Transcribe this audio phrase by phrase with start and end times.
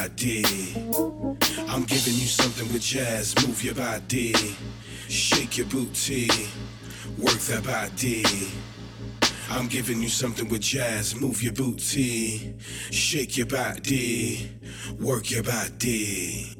[0.00, 0.44] body.
[1.68, 4.34] I'm giving you something with jazz, move your body,
[5.08, 6.28] shake your booty,
[7.18, 8.24] work that body.
[9.50, 12.54] I'm giving you something with jazz, move your booty,
[12.90, 14.50] shake your body,
[14.98, 16.59] work your body.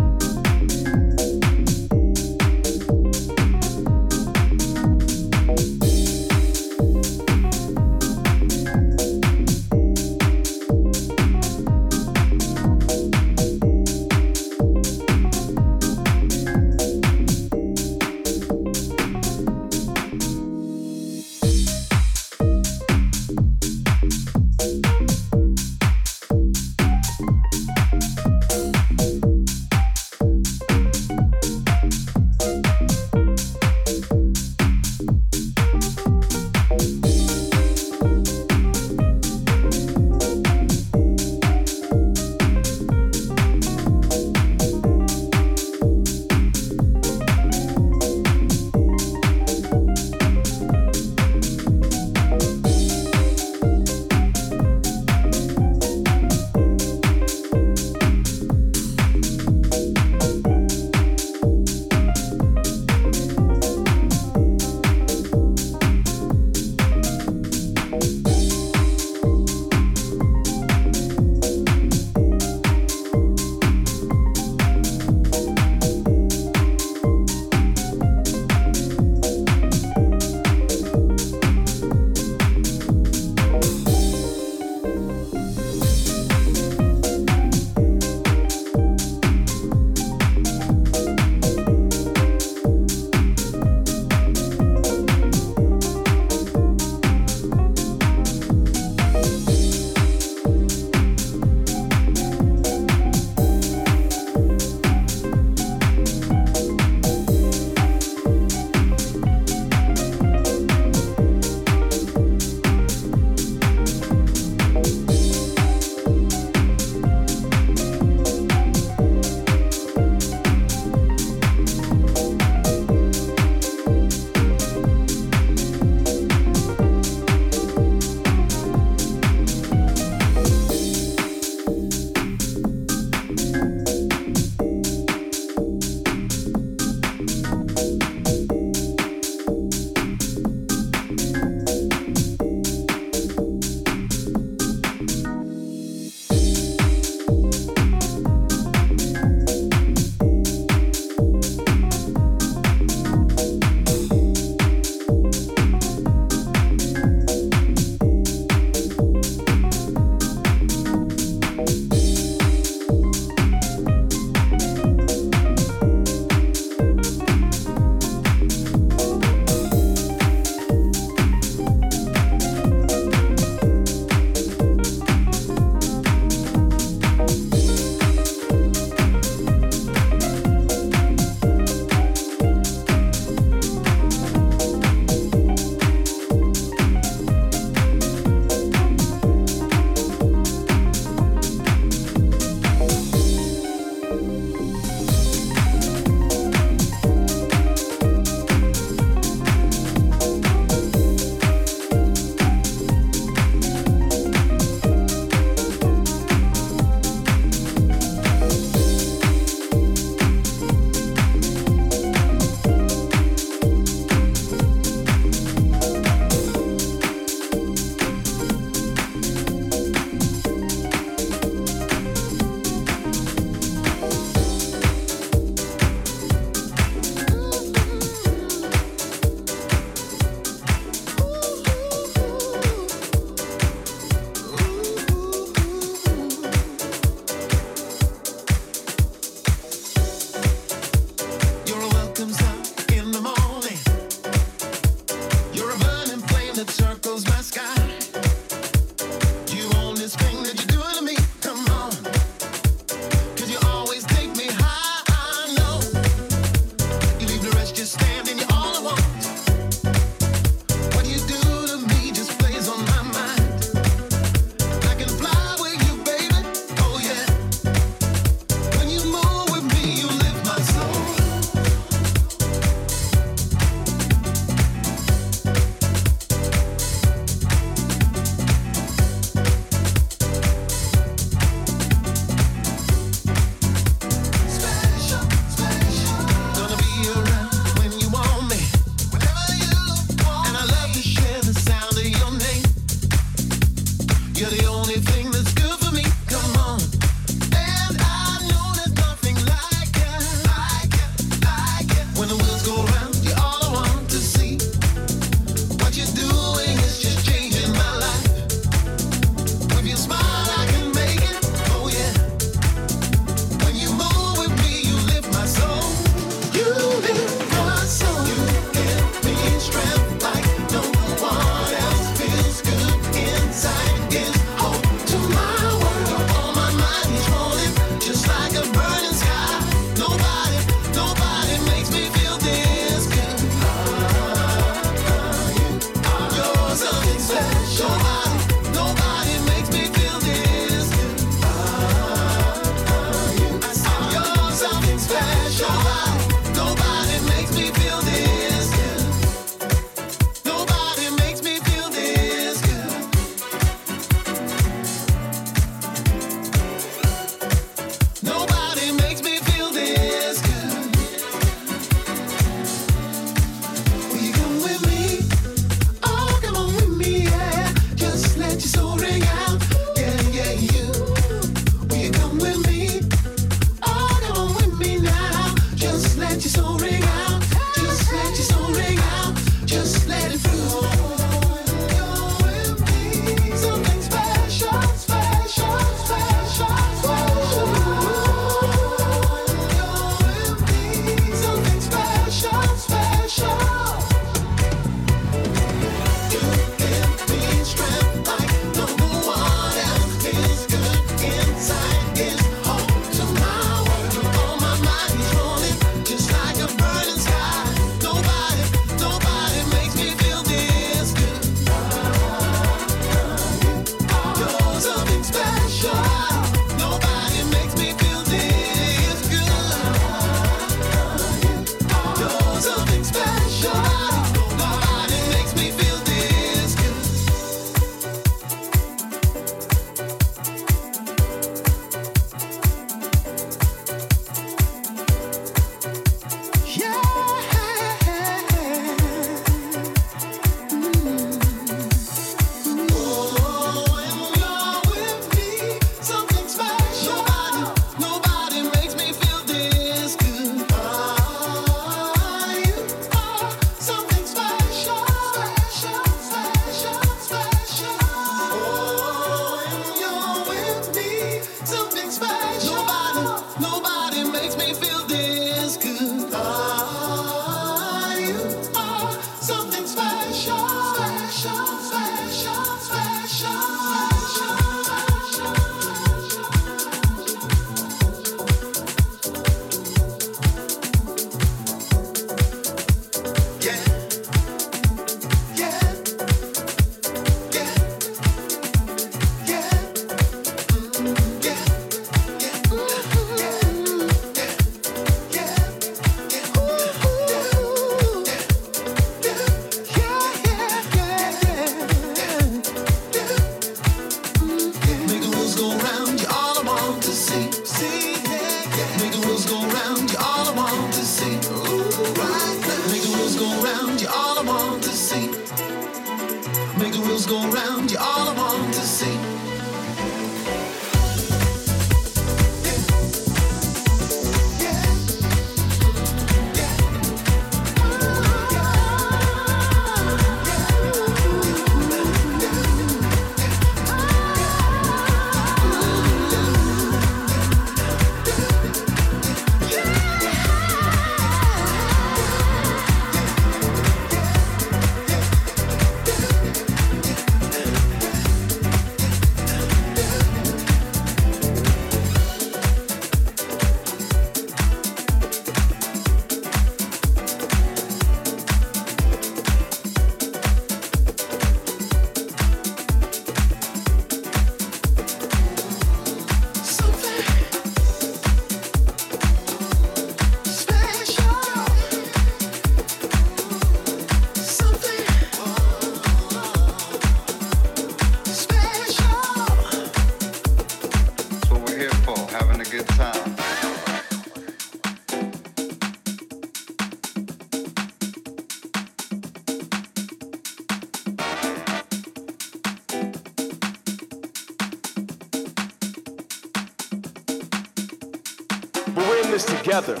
[599.84, 600.00] Together.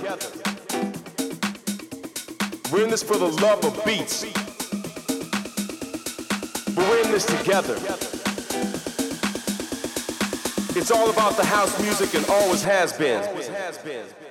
[2.72, 4.24] We're in this for the love of beats.
[6.74, 7.74] But we're in this together.
[10.78, 13.20] It's all about the house music and always has been.
[13.20, 14.25] laugh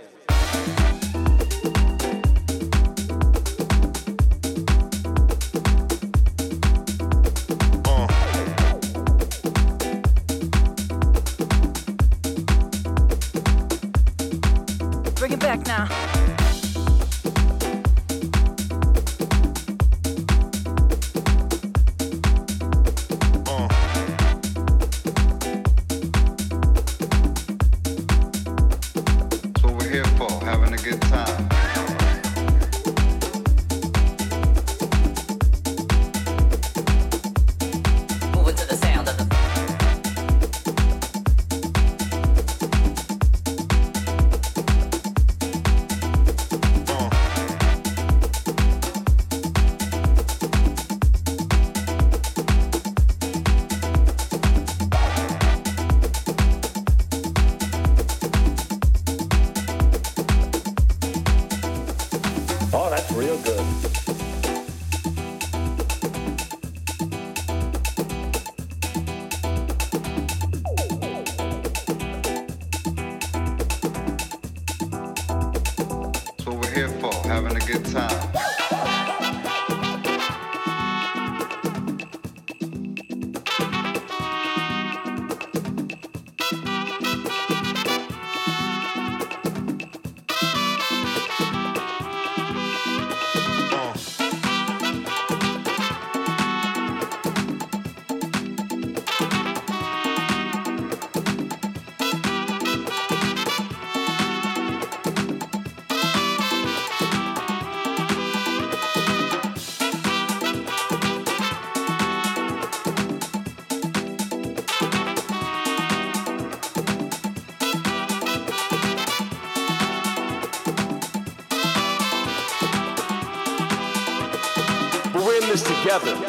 [125.99, 126.19] together.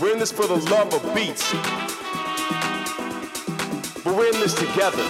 [0.00, 1.52] We're in this for the love of beats.
[4.02, 5.04] But we're in this together.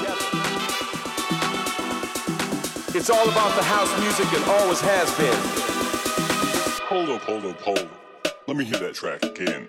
[2.95, 6.87] It's all about the house music and always has been.
[6.87, 8.47] Hold up, hold up, hold up.
[8.47, 9.69] Let me hear that track again.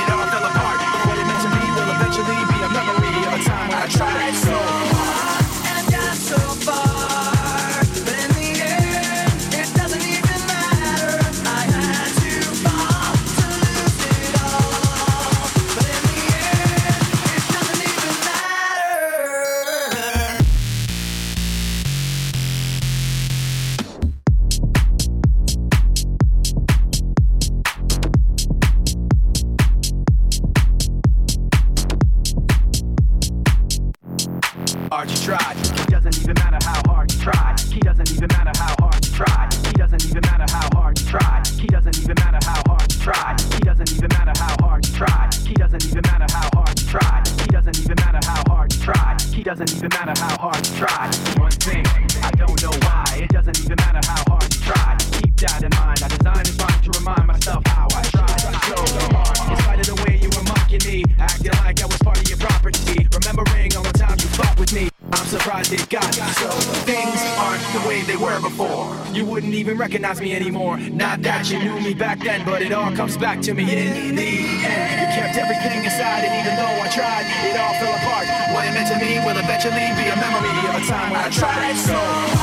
[73.11, 75.01] comes back to me in the end.
[75.01, 78.27] You kept everything inside, and even though I tried, it all fell apart.
[78.53, 81.29] What it meant to me will eventually be a memory of a time when I
[81.29, 82.40] tried so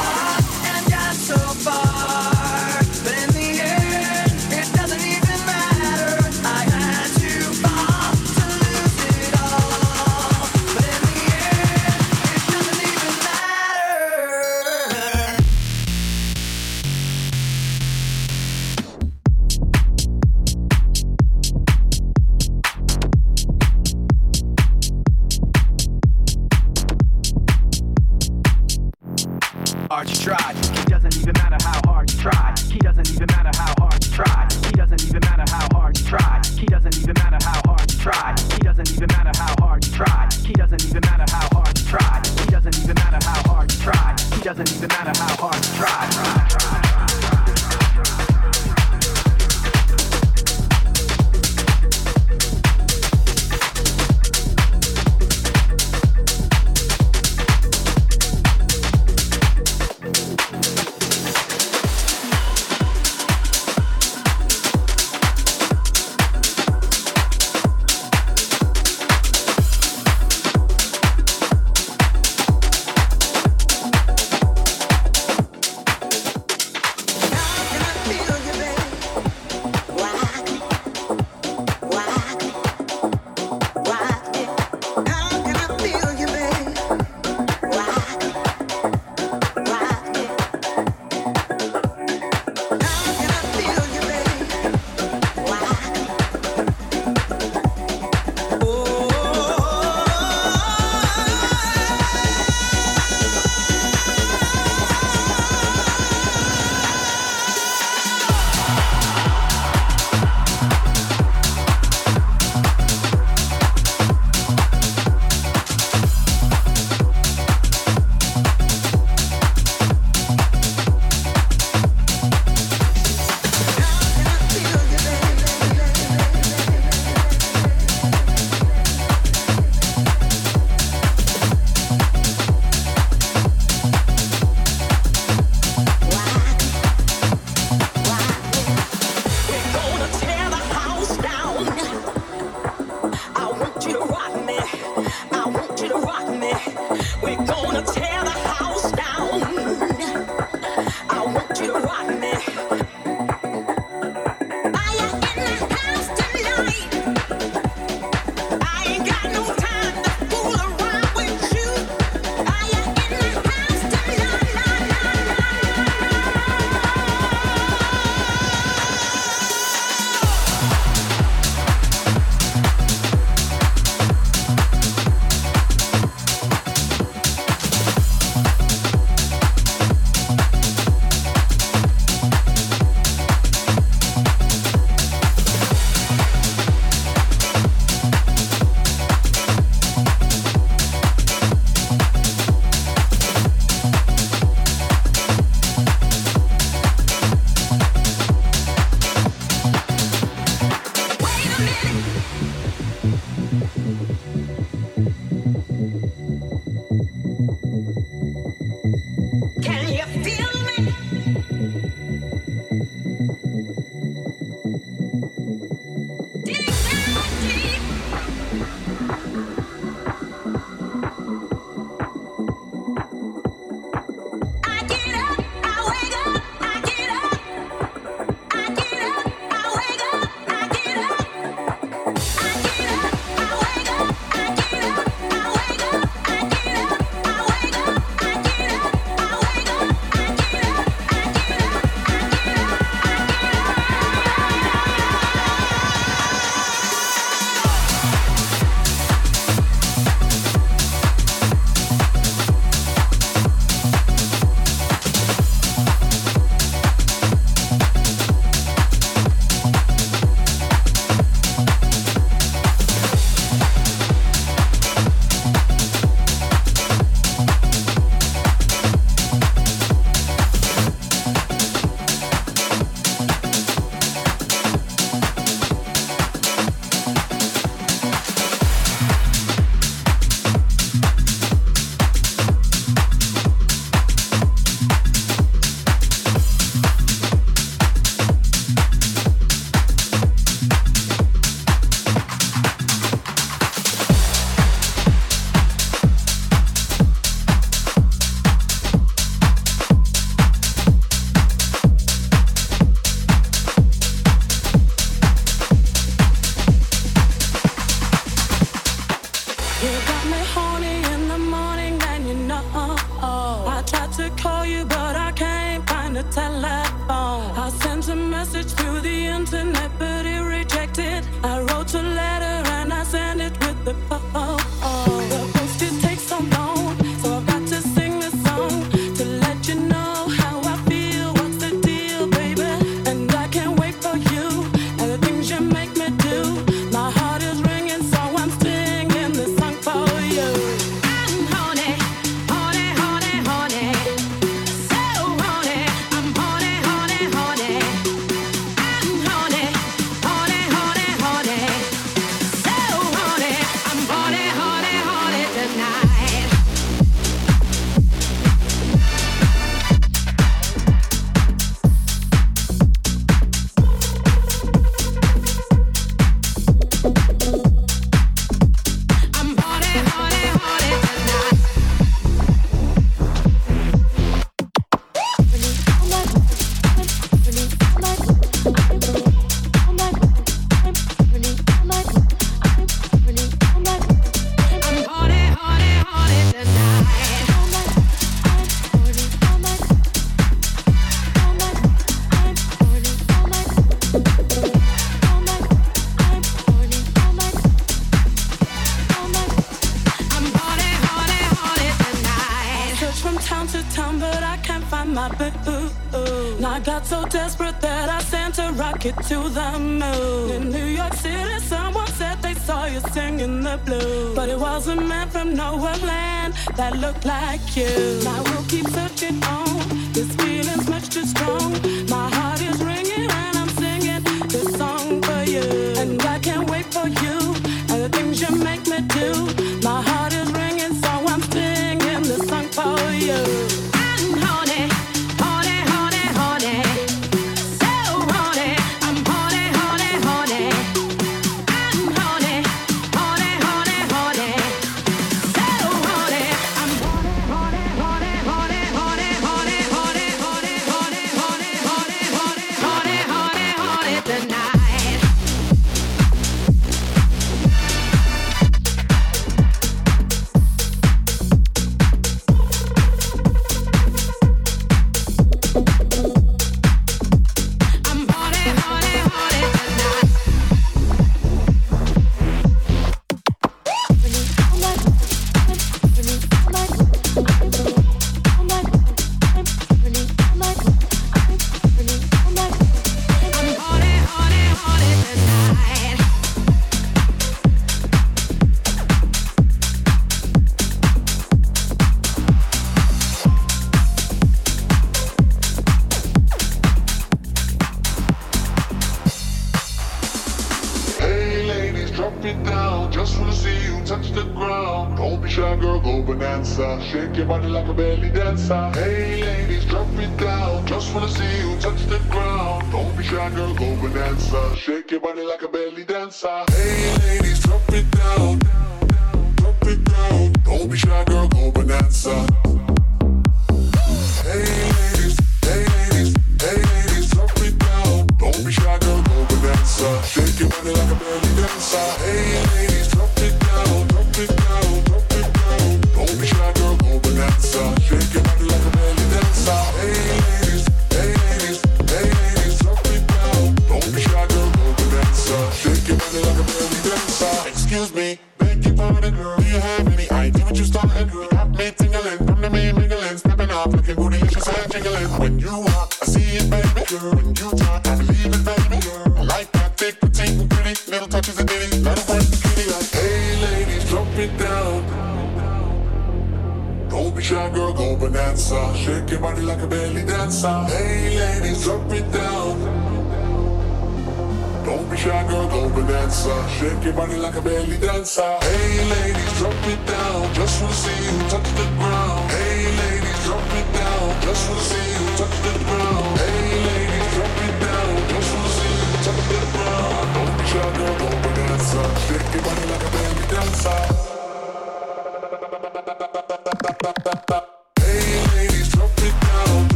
[414.88, 418.20] A man from nowhere land that looked like you.
[418.26, 419.57] I will keep searching on.